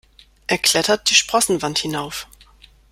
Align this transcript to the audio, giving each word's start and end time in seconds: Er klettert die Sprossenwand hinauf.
Er 0.47 0.57
klettert 0.57 1.11
die 1.11 1.13
Sprossenwand 1.13 1.77
hinauf. 1.77 2.27